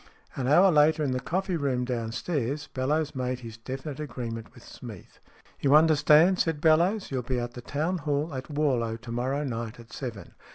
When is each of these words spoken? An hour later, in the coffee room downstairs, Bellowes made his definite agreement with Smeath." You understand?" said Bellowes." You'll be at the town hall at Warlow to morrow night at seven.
An 0.35 0.47
hour 0.47 0.71
later, 0.71 1.03
in 1.03 1.11
the 1.11 1.19
coffee 1.19 1.55
room 1.57 1.85
downstairs, 1.85 2.67
Bellowes 2.73 3.13
made 3.13 3.41
his 3.41 3.55
definite 3.57 3.99
agreement 3.99 4.51
with 4.51 4.63
Smeath." 4.63 5.19
You 5.61 5.75
understand?" 5.75 6.39
said 6.39 6.59
Bellowes." 6.59 7.11
You'll 7.11 7.21
be 7.21 7.37
at 7.39 7.53
the 7.53 7.61
town 7.61 7.99
hall 7.99 8.33
at 8.33 8.49
Warlow 8.49 8.97
to 8.97 9.11
morrow 9.11 9.43
night 9.43 9.79
at 9.79 9.93
seven. 9.93 10.33